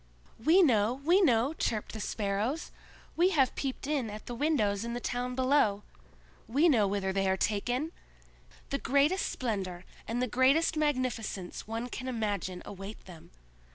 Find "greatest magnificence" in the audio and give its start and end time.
10.25-11.67